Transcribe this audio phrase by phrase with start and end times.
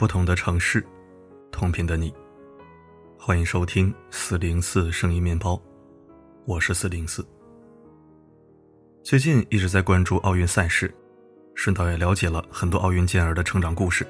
[0.00, 0.82] 不同的城市，
[1.52, 2.10] 同频的你，
[3.18, 5.60] 欢迎收听四零四声音面包，
[6.46, 7.22] 我是四零四。
[9.02, 10.90] 最近一直在关注奥运赛事，
[11.54, 14.06] 顺道也了解了很多奥运健儿的成长故事。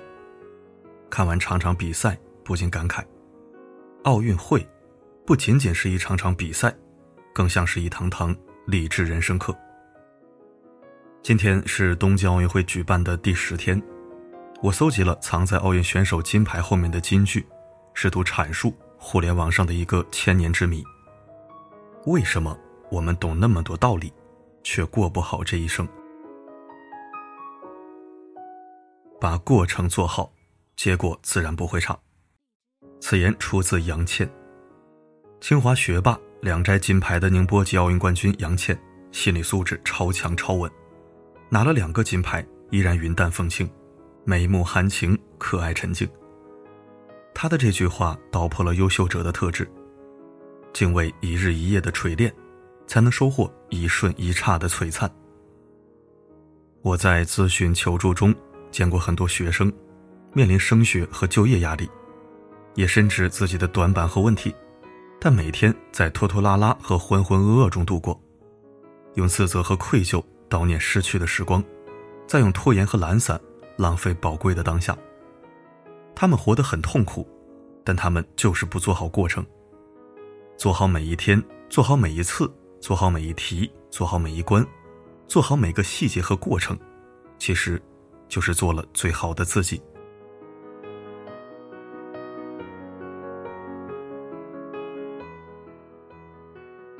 [1.11, 3.05] 看完场场比赛，不禁感慨：
[4.05, 4.65] 奥运会
[5.27, 6.73] 不仅仅是一场场比赛，
[7.35, 8.33] 更像是一堂堂
[8.65, 9.53] 励志人生课。
[11.21, 13.83] 今天是东京奥运会举办的第十天。
[14.63, 17.47] 我搜集了藏在奥运选手金牌后面的金句，
[17.95, 20.85] 试图阐述互联网上的一个千年之谜：
[22.05, 22.59] 为什么
[22.91, 24.13] 我们懂那么多道理，
[24.63, 25.89] 却过不好这一生？
[29.19, 30.31] 把过程做好，
[30.77, 31.99] 结果自然不会差。
[33.01, 34.31] 此言出自杨倩。
[35.41, 38.79] 清华学霸、两摘金牌的宁波籍奥运冠军杨倩，
[39.11, 40.71] 心理素质超强超稳，
[41.49, 43.67] 拿了两个金牌依然云淡风轻。
[44.25, 46.09] 眉目含情，可爱沉静。
[47.35, 49.71] 他的这句话道破了优秀者的特质：
[50.73, 52.33] 敬畏一日一夜的锤炼，
[52.87, 55.11] 才能收获一瞬一刹的璀璨。
[56.83, 58.35] 我在咨询求助中
[58.71, 59.73] 见过很多学生，
[60.33, 61.89] 面临升学和就业压力，
[62.75, 64.55] 也深知自己的短板和问题，
[65.21, 68.21] 但每天在拖拖拉拉和浑浑噩噩中度过，
[69.15, 71.63] 用自责和愧疚悼念失去的时光，
[72.27, 73.41] 再用拖延和懒散。
[73.81, 74.95] 浪费宝贵的当下。
[76.15, 77.27] 他们活得很痛苦，
[77.83, 79.45] 但他们就是不做好过程。
[80.59, 84.63] 做好每一天，做好每一次，做好每一题，做好每一关，
[85.27, 86.79] 做好每个细节和过程，
[87.39, 87.81] 其实，
[88.29, 89.81] 就是做了最好的自己。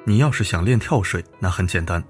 [0.07, 2.01] 你要是想练跳水，那很简单；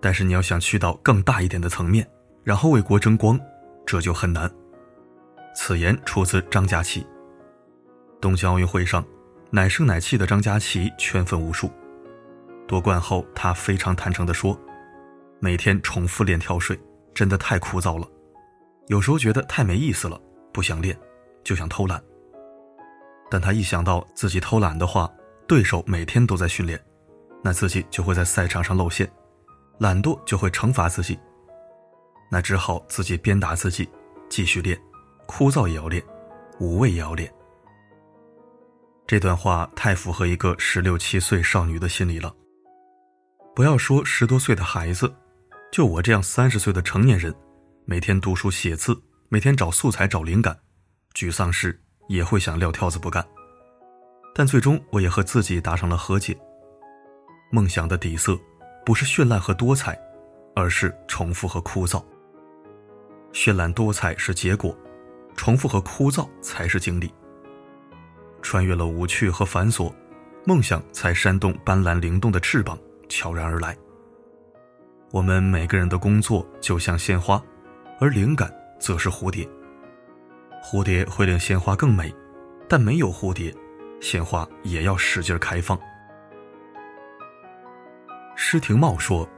[0.00, 2.10] 但是你要想去到更大一点的层面，
[2.42, 3.38] 然后为国争光。
[3.86, 4.50] 这就很难。
[5.54, 7.06] 此言出自张佳琪。
[8.20, 9.04] 东京奥运会上，
[9.50, 11.70] 奶声奶气的张佳琪圈粉无数。
[12.66, 14.58] 夺冠后，他非常坦诚地说
[15.40, 16.78] ：“每天重复练跳水，
[17.12, 18.08] 真的太枯燥了。
[18.86, 20.18] 有时候觉得太没意思了，
[20.52, 20.96] 不想练，
[21.44, 22.02] 就想偷懒。
[23.30, 25.10] 但他一想到自己偷懒的话，
[25.46, 26.80] 对手每天都在训练，
[27.42, 29.10] 那自己就会在赛场上露馅，
[29.78, 31.18] 懒惰就会惩罚自己。”
[32.32, 33.86] 那只好自己鞭打自己，
[34.30, 34.80] 继续练，
[35.26, 36.02] 枯燥也要练，
[36.58, 37.30] 无味也要练。
[39.06, 42.34] 这段话太符合一个十六七岁少女的心理了。
[43.54, 45.14] 不要说十多岁的孩子，
[45.70, 47.34] 就我这样三十岁的成年人，
[47.84, 50.58] 每天读书写字，每天找素材找灵感，
[51.12, 51.78] 沮丧时
[52.08, 53.22] 也会想撂挑子不干。
[54.34, 56.34] 但最终我也和自己达成了和解。
[57.50, 58.40] 梦想的底色，
[58.86, 60.00] 不是绚烂和多彩，
[60.56, 62.02] 而是重复和枯燥。
[63.32, 64.76] 绚烂多彩是结果，
[65.34, 67.12] 重复和枯燥才是经历。
[68.42, 69.92] 穿越了无趣和繁琐，
[70.44, 72.78] 梦想才扇动斑斓灵动的翅膀，
[73.08, 73.76] 悄然而来。
[75.10, 77.42] 我们每个人的工作就像鲜花，
[78.00, 79.48] 而灵感则是蝴蝶。
[80.62, 82.14] 蝴蝶会令鲜花更美，
[82.68, 83.54] 但没有蝴蝶，
[84.00, 85.78] 鲜花也要使劲开放。
[88.36, 89.28] 施廷懋说：“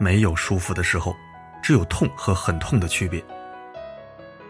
[0.00, 1.14] 没有舒服的时候。”
[1.68, 3.22] 只有痛和很痛的区别。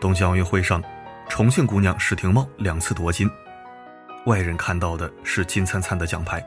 [0.00, 0.80] 东京奥运会上，
[1.28, 3.28] 重庆姑娘史廷茂两次夺金，
[4.26, 6.40] 外人看到的是金灿灿的奖牌，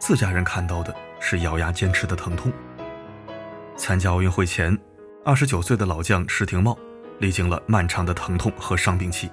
[0.00, 2.52] 自家人看到的是咬牙坚持的疼痛。
[3.76, 4.76] 参加奥运会前，
[5.24, 6.76] 二十九岁的老将史廷茂
[7.20, 9.30] 历经了漫长的疼痛和伤病期。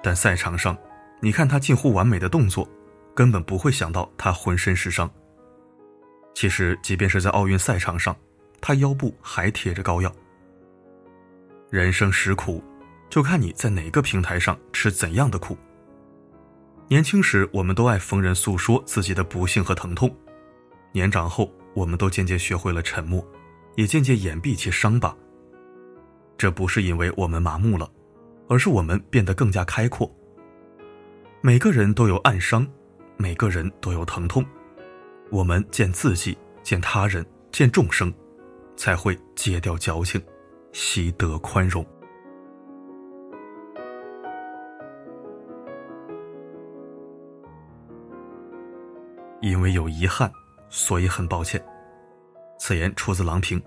[0.00, 0.78] 但赛场上，
[1.20, 2.64] 你看他近乎完美的动作，
[3.12, 5.10] 根本不会想到他浑身是伤。
[6.32, 8.14] 其实，即便是在奥运赛场上。
[8.60, 10.12] 他腰部还贴着膏药。
[11.70, 12.62] 人生实苦，
[13.10, 15.56] 就看你在哪个平台上吃怎样的苦。
[16.88, 20.08] 年轻时，我们都爱逢人诉说自己的不幸和疼痛；
[20.92, 23.22] 年长后，我们都渐渐学会了沉默，
[23.76, 25.14] 也渐渐掩蔽其伤疤。
[26.38, 27.90] 这不是因为我们麻木了，
[28.48, 30.10] 而是我们变得更加开阔。
[31.42, 32.66] 每个人都有暗伤，
[33.18, 34.42] 每个人都有疼痛。
[35.30, 38.10] 我们见自己，见他人，见众生。
[38.78, 40.22] 才会戒掉矫情，
[40.72, 41.84] 习得宽容。
[49.42, 50.32] 因为有遗憾，
[50.70, 51.62] 所以很抱歉。
[52.58, 53.60] 此言出自郎平。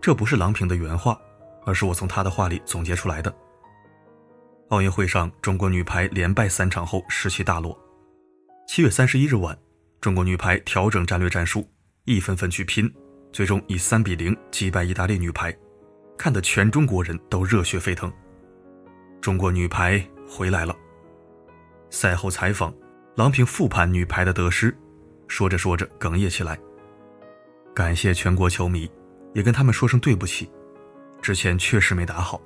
[0.00, 1.20] 这不是郎平的原话，
[1.64, 3.34] 而是我从他的话里总结出来的。
[4.68, 7.76] 奥运会上，中国女排连败三场后士气大落。
[8.68, 9.56] 七月三十一日晚，
[10.00, 11.68] 中国女排调整战略战术，
[12.04, 12.92] 一分分去拼。
[13.36, 15.54] 最终以三比零击败意大利女排，
[16.16, 18.10] 看得全中国人都热血沸腾。
[19.20, 20.74] 中国女排回来了。
[21.90, 22.72] 赛后采访，
[23.16, 24.74] 郎平复盘女排的得失，
[25.28, 26.58] 说着说着哽咽起来。
[27.74, 28.90] 感谢全国球迷，
[29.34, 30.50] 也跟他们说声对不起。
[31.20, 32.40] 之前确实没打好，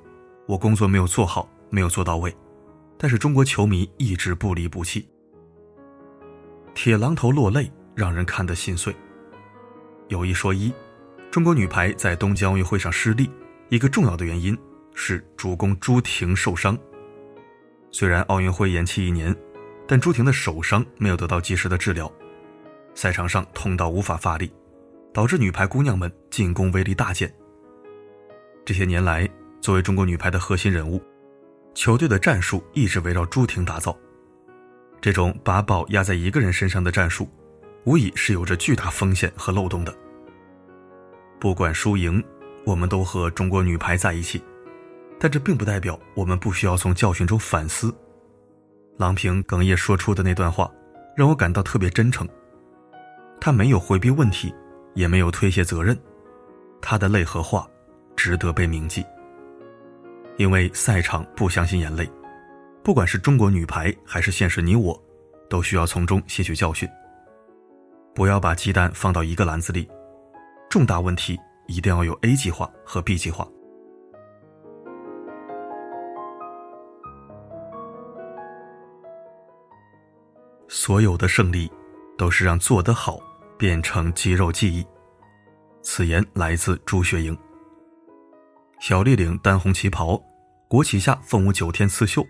[0.45, 2.35] 我工作没有做好，没有做到位。
[2.97, 5.07] 但是中国球迷一直不离不弃。
[6.75, 8.93] 铁榔头落泪，让人看得心碎。
[10.11, 10.73] 有一说一，
[11.31, 13.31] 中国女排在东京奥运会上失利，
[13.69, 14.55] 一个重要的原因
[14.93, 16.77] 是主攻朱婷受伤。
[17.91, 19.33] 虽然奥运会延期一年，
[19.87, 22.11] 但朱婷的手伤没有得到及时的治疗，
[22.93, 24.51] 赛场上痛到无法发力。
[25.13, 27.29] 导致女排姑娘们进攻威力大减。
[28.63, 29.29] 这些年来，
[29.59, 31.01] 作为中国女排的核心人物，
[31.73, 33.97] 球队的战术一直围绕朱婷打造。
[35.01, 37.29] 这种把宝压在一个人身上的战术，
[37.85, 39.93] 无疑是有着巨大风险和漏洞的。
[41.39, 42.23] 不管输赢，
[42.65, 44.41] 我们都和中国女排在一起，
[45.19, 47.93] 但这并不代表我们不需要从教训中反思。
[48.97, 50.71] 郎平哽咽说出的那段话，
[51.15, 52.27] 让我感到特别真诚。
[53.39, 54.53] 她没有回避问题。
[54.93, 55.97] 也没有推卸责任，
[56.81, 57.65] 他的泪和话，
[58.13, 59.05] 值得被铭记。
[60.35, 62.11] 因为赛场不相信眼泪，
[62.83, 65.01] 不管是中国女排还是现实你我，
[65.49, 66.89] 都需要从中吸取教训。
[68.13, 69.89] 不要把鸡蛋放到一个篮子里，
[70.69, 73.47] 重大问题一定要有 A 计划和 B 计划。
[80.67, 81.71] 所有的胜利，
[82.17, 83.19] 都是让做得好。
[83.61, 84.83] 变成肌肉记忆。
[85.83, 87.37] 此言来自朱雪莹。
[88.79, 90.19] 小立领单红旗袍，
[90.67, 92.25] 国旗下凤舞九天刺绣，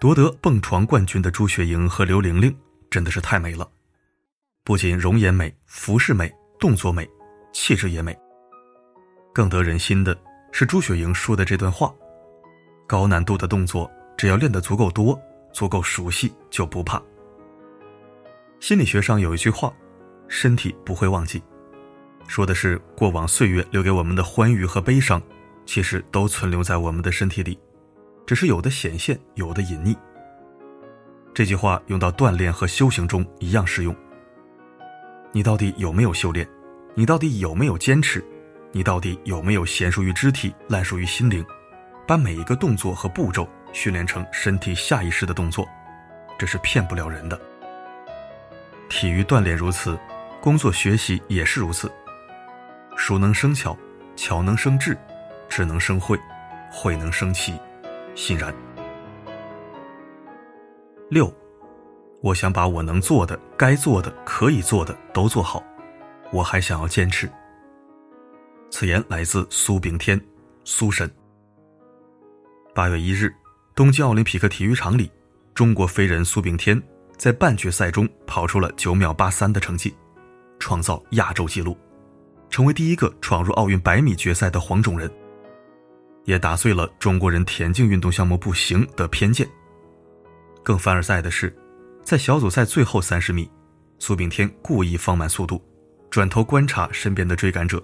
[0.00, 2.52] 夺得蹦床冠军的朱雪莹和刘玲玲
[2.90, 3.70] 真的是太美了，
[4.66, 7.06] 不仅容颜美、服饰美、动作美、
[7.52, 8.18] 气质也美。
[9.30, 10.16] 更得人心的
[10.52, 11.94] 是朱雪莹说的这段话：
[12.86, 15.20] 高难度的动作，只要练得足够多、
[15.52, 17.02] 足够熟悉，就不怕。
[18.58, 19.72] 心理学上有一句话。
[20.26, 21.42] 身体不会忘记，
[22.26, 25.20] 说的是过往岁月留给我们的欢愉和悲伤，
[25.66, 27.58] 其实都存留在我们的身体里，
[28.26, 29.94] 只是有的显现，有的隐匿。
[31.34, 33.94] 这句话用到锻炼和修行中一样适用。
[35.36, 36.48] 你到底有没有修炼？
[36.94, 38.24] 你到底有没有坚持？
[38.70, 41.44] 你到底有没有娴熟于肢体，烂熟于心灵，
[42.06, 45.68] 把每一个动作和步骤训练成身体下意识的动作？
[46.38, 47.36] 这是骗不了人的。
[48.88, 49.98] 体育锻炼如此。
[50.40, 51.90] 工作学习也是如此，
[52.96, 53.76] 熟能生巧，
[54.14, 54.96] 巧能生智，
[55.48, 56.16] 智能生慧，
[56.70, 57.58] 慧能生奇，
[58.14, 58.54] 欣然。
[61.08, 61.34] 六，
[62.24, 65.62] 我想把我能做的、该做的、可以做的都做好，
[66.32, 67.30] 我还想要坚持。
[68.70, 70.18] 此言来自苏炳添，
[70.64, 71.08] 苏神。
[72.74, 73.30] 八月一日，
[73.74, 75.12] 东京奥林匹克体育场里，
[75.52, 76.82] 中国飞人苏炳添
[77.18, 79.94] 在半决赛中跑出了九秒八三的成绩。
[80.58, 81.76] 创造亚洲纪录，
[82.48, 85.12] 成为第一个闯入奥运百米决赛的黄种人，
[86.24, 89.46] 也打碎了中国人田径运动项目不行的偏见。
[90.62, 91.54] 更凡尔赛的是，
[92.04, 93.50] 在小组赛最后三十米，
[93.98, 95.60] 苏炳添故意放慢速度，
[96.10, 97.82] 转头观察身边的追赶者，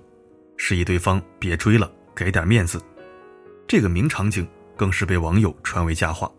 [0.59, 2.79] 示意对方别追了，给点面子。
[3.67, 4.47] 这个名场景
[4.77, 6.31] 更是被网友传为佳话。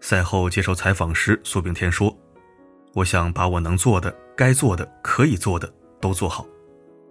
[0.00, 2.14] 赛后接受采访时，苏炳添说。
[2.94, 6.46] 我想把我能做的、该做的、可以做的都做好，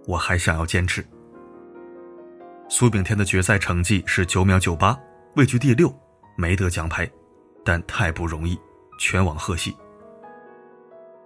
[0.06, 1.06] 我还想要坚持。
[2.70, 4.98] 苏炳添的决赛成绩是九秒九八，
[5.36, 5.94] 位居第六，
[6.38, 7.10] 没得奖牌，
[7.65, 8.58] 但太不容易，
[9.03, 9.75] 全网贺喜。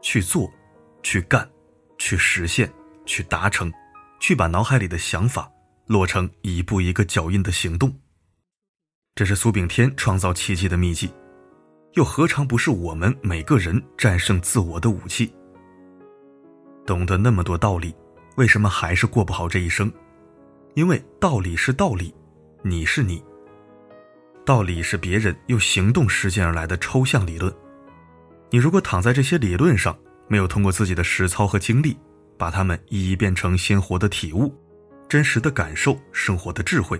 [0.02, 0.52] 去做，
[1.04, 1.48] 去干，
[2.00, 2.68] 去实现，
[3.06, 3.72] 去达成，
[4.20, 5.48] 去把脑海里的想法
[5.86, 7.94] 落成一步一个脚印的行动，
[9.14, 11.14] 这是苏炳添创造奇迹的秘籍。
[11.94, 15.32] 又何尝不是我们每个人战胜自我的武器？
[16.84, 17.96] 懂得那么多道理，
[18.38, 19.92] 为什么还是过不好这一生？
[20.74, 22.12] 因为道理是道理，
[22.64, 23.24] 你是你。
[24.44, 27.54] 道理是别人用行动实践而来的抽象理论。
[28.50, 31.98] 你如果躺在这些理论上，没有通过自己的实操和经历，
[32.38, 34.56] 把它们一一变成鲜活的体悟、
[35.10, 37.00] 真实的感受、生活的智慧，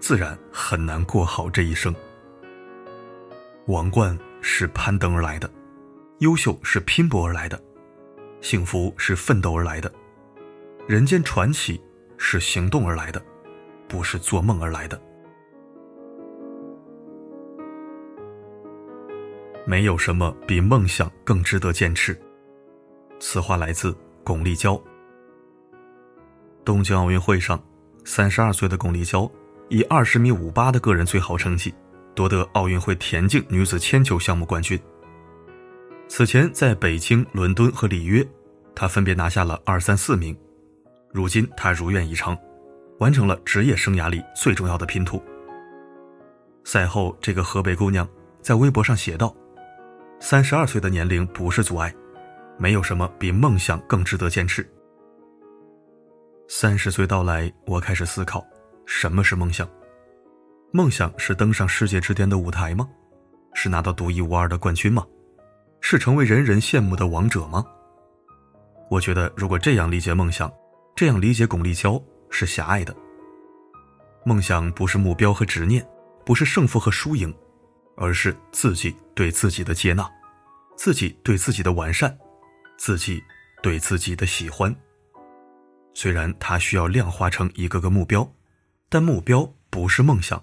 [0.00, 1.94] 自然很难过好这一生。
[3.66, 5.48] 王冠是攀登而来的，
[6.18, 7.60] 优秀是拼搏而来的，
[8.40, 9.92] 幸福是奋斗而来的，
[10.88, 11.80] 人间传奇
[12.16, 13.22] 是行动而来的，
[13.86, 15.00] 不是做梦而来的。
[19.68, 22.18] 没有什么比梦想更值得坚持。
[23.20, 23.94] 此话来自
[24.24, 24.80] 巩立姣。
[26.64, 27.62] 东京奥运会上，
[28.02, 29.30] 三十二岁的巩立姣
[29.68, 31.74] 以二十米五八的个人最好成绩，
[32.14, 34.80] 夺得奥运会田径女子铅球项目冠军。
[36.08, 38.26] 此前在北京、伦敦和里约，
[38.74, 40.34] 他分别拿下了二三四名。
[41.12, 42.34] 如今他如愿以偿，
[43.00, 45.22] 完成了职业生涯里最重要的拼图。
[46.64, 48.08] 赛后，这个河北姑娘
[48.40, 49.34] 在微博上写道
[50.20, 51.94] ：“三十二岁的年龄不是阻碍，
[52.58, 54.68] 没有什么比梦想更值得坚持。”
[56.48, 58.44] 三十岁到来，我开始思考，
[58.86, 59.68] 什么是梦想？
[60.72, 62.88] 梦想是登上世界之巅的舞台吗？
[63.54, 65.06] 是拿到独一无二的冠军吗？
[65.80, 67.64] 是成为人人羡慕的王者吗？
[68.90, 70.52] 我觉得，如果这样理解梦想，
[70.96, 72.94] 这样理解巩立姣是狭隘的。
[74.24, 75.86] 梦想不是目标和执念。
[76.26, 77.34] 不是胜负和输赢，
[77.98, 80.08] 而是自己对自己的接纳，
[80.76, 82.16] 自己对自己的完善，
[82.78, 83.22] 自己
[83.60, 84.74] 对自己的喜欢。
[85.94, 88.32] 虽然它需要量化成一个个目标，
[88.88, 90.42] 但目标不是梦想。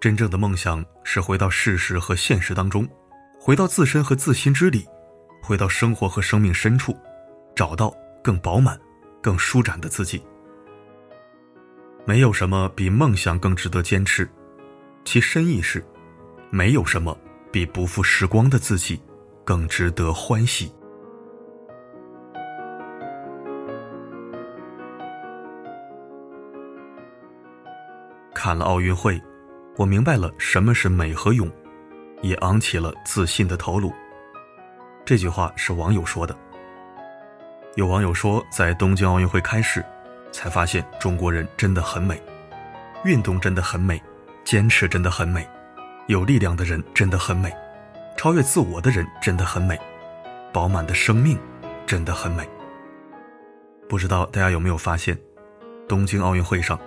[0.00, 2.88] 真正的梦想是回到事实和现实当中，
[3.38, 4.88] 回到自身和自心之里，
[5.42, 6.96] 回到生活和生命深处，
[7.54, 8.80] 找到更饱满、
[9.22, 10.24] 更舒展的自己。
[12.04, 14.28] 没有什么比梦想更值得坚持。
[15.04, 15.84] 其深意是，
[16.54, 17.16] 没有什么
[17.50, 19.00] 比不负时光的自己
[19.42, 20.70] 更值得欢喜。
[28.34, 29.18] 看了奥运会，
[29.78, 31.50] 我明白了什么是美和勇，
[32.20, 33.90] 也昂起了自信的头颅。
[35.06, 36.36] 这句话是网友说的。
[37.76, 39.82] 有网友说，在东京奥运会开始，
[40.30, 42.22] 才发现中国人真的很美，
[43.06, 43.98] 运动真的很美。
[44.44, 45.48] 坚持真的很美，
[46.08, 47.54] 有力量的人真的很美，
[48.16, 49.78] 超越自我的人真的很美，
[50.52, 51.38] 饱满的生命
[51.86, 52.48] 真的很美。
[53.88, 55.16] 不知道大家有没有发现，
[55.88, 56.78] 东京奥运会上，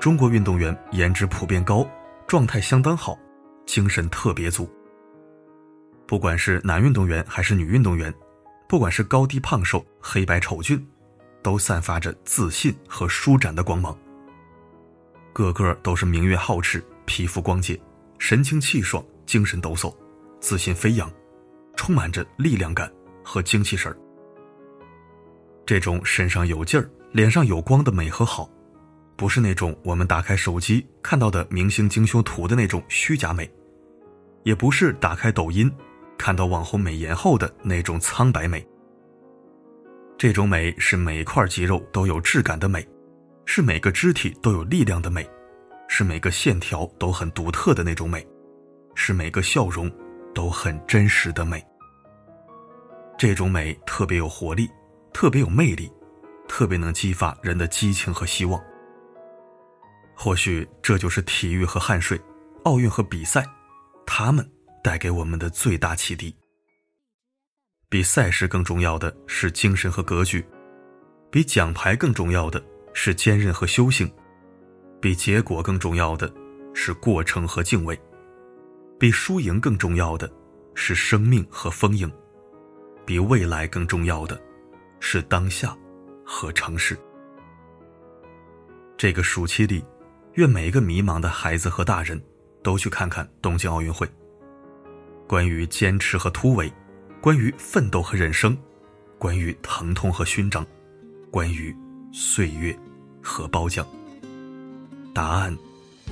[0.00, 1.86] 中国运动员颜值普遍高，
[2.26, 3.18] 状态相当好，
[3.66, 4.70] 精神特别足。
[6.06, 8.12] 不管是男运动员还是女运动员，
[8.68, 10.86] 不管是高低胖瘦、黑白丑俊，
[11.42, 13.96] 都散发着自信和舒展的光芒。
[15.32, 16.82] 个个都是明月皓齿。
[17.04, 17.78] 皮肤光洁，
[18.24, 19.92] 神清气爽，精神抖擞，
[20.38, 21.10] 自信飞扬，
[21.74, 22.88] 充满着力量感
[23.24, 23.98] 和精气神儿。
[25.66, 28.48] 这种身上有劲儿、脸上有光的美和好，
[29.16, 33.52] 不是那种我们打开手机看到的明星精修图的那种虚假美，
[34.44, 35.68] 也不是打开抖音
[36.16, 38.64] 看到网红美颜后的那种苍白美。
[40.16, 42.86] 这种美是每块肌肉都有质感的美，
[43.46, 45.28] 是每个肢体都有力量的美。
[45.94, 48.26] 是每个线条都很独特的那种美，
[48.94, 49.92] 是每个笑容
[50.34, 51.62] 都很真实的美。
[53.18, 54.70] 这种美特别有活力，
[55.12, 55.92] 特别有魅力，
[56.48, 58.58] 特别能激发人的激情和希望。
[60.16, 62.18] 或许这就是体育和汗水，
[62.64, 63.44] 奥运和比赛，
[64.06, 64.50] 他们
[64.82, 66.34] 带给我们的最大启迪。
[67.90, 70.42] 比赛事更重要的是精神和格局，
[71.30, 74.10] 比奖牌更重要的是坚韧和修行。
[75.02, 76.32] 比结果更重要的
[76.72, 78.00] 是过程和敬畏，
[79.00, 80.32] 比输赢更重要的
[80.76, 82.08] 是生命和丰盈，
[83.04, 84.40] 比未来更重要的
[85.00, 85.76] 是当下
[86.24, 86.96] 和城市。
[88.96, 89.84] 这个暑期里，
[90.34, 92.22] 愿每一个迷茫的孩子和大人
[92.62, 94.08] 都去看看东京奥运会。
[95.26, 96.72] 关于坚持和突围，
[97.20, 98.56] 关于奋斗和人生，
[99.18, 100.64] 关于疼痛和勋章，
[101.28, 101.76] 关于
[102.12, 102.78] 岁月
[103.20, 103.84] 和褒奖。
[105.14, 105.56] 答案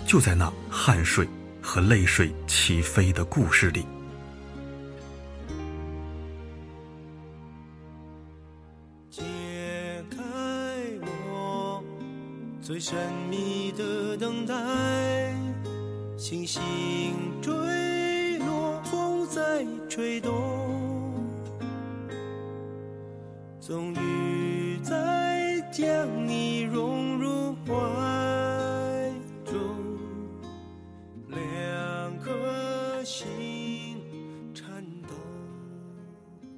[0.07, 1.27] 就在那汗水
[1.63, 3.87] 和泪水起飞的故事里。
[9.11, 9.23] 解
[10.11, 10.19] 开
[11.03, 11.83] 我
[12.61, 12.97] 最神
[13.31, 15.35] 秘的等待，
[16.17, 16.63] 星星
[17.41, 20.31] 坠落，风在吹动，
[23.61, 24.20] 终于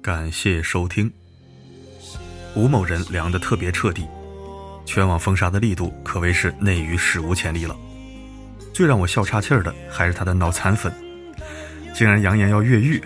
[0.03, 1.09] 感谢收听。
[2.55, 4.05] 吴某人凉得特别彻底，
[4.85, 7.73] 全网封杀的力度可谓是内娱史无前例了。
[8.73, 10.93] 最让我笑岔气儿的还是他的脑残粉，
[11.95, 13.01] 竟然扬言要越狱。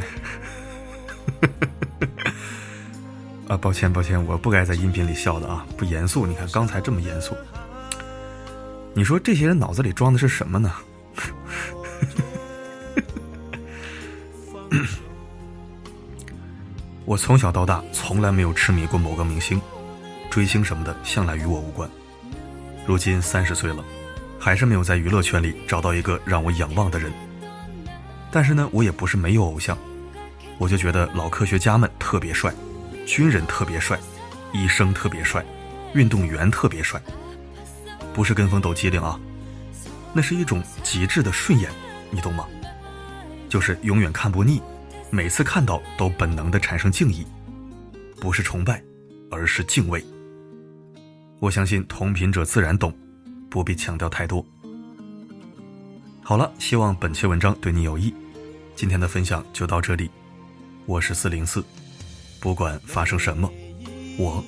[3.47, 6.25] 啊，抱歉抱歉，我不该在音频里笑的啊，不严肃。
[6.25, 7.37] 你看刚才这么严肃，
[8.95, 10.73] 你说这些人脑子里装的是什么呢？
[17.07, 19.61] 我从小到大从来没有痴迷过某个明星，
[20.29, 21.89] 追星什么的向来与我无关。
[22.85, 23.81] 如今三十岁了，
[24.37, 27.09] 还是没有在娱乐圈里找到一个让我仰望的人。
[28.29, 29.77] 但是呢，我也不是没有偶像，
[30.57, 32.53] 我就觉得老科学家们特别帅，
[33.05, 33.97] 军人特别帅，
[34.51, 35.45] 医生特别帅，
[35.93, 37.01] 运动员特别帅。
[38.13, 39.17] 不是跟风抖机灵啊，
[40.11, 41.71] 那是一种极致的顺眼，
[42.11, 42.45] 你懂吗？
[43.47, 44.61] 就是永远看不腻，
[45.09, 47.25] 每次看到都本能的产生敬意，
[48.19, 48.83] 不是崇拜，
[49.31, 50.03] 而是敬畏。
[51.39, 52.93] 我相信同频者自然懂，
[53.49, 54.45] 不必强调太多。
[56.21, 58.13] 好了，希望本期文章对你有益。
[58.75, 60.09] 今天的分享就到这里，
[60.85, 61.63] 我是四零四，
[62.39, 63.51] 不管发生什么，
[64.17, 64.43] 我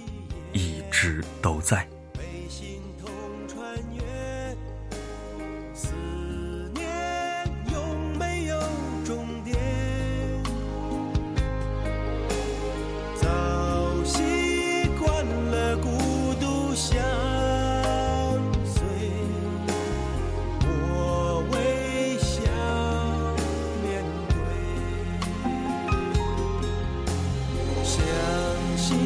[0.52, 1.88] 一直都在。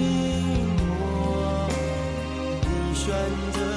[0.03, 0.09] 寂
[0.77, 1.69] 寞
[2.61, 3.07] 你选
[3.53, 3.72] 择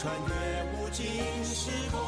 [0.00, 1.04] 穿越无尽
[1.44, 2.00] 时空，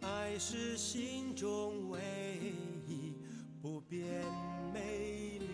[0.00, 2.00] 爱是心中唯
[2.88, 3.14] 一
[3.62, 4.04] 不变
[4.74, 5.46] 美丽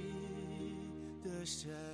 [1.22, 1.87] 的神。